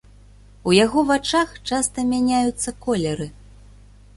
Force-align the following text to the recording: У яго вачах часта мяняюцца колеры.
У 0.69 0.71
яго 0.85 1.03
вачах 1.09 1.53
часта 1.69 2.07
мяняюцца 2.13 2.69
колеры. 2.87 3.29